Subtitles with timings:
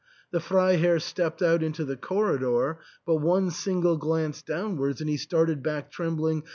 [0.31, 5.61] The Freiherr stepped out into the corridor; but one single glance downwards, and he started
[5.61, 6.41] back trembling.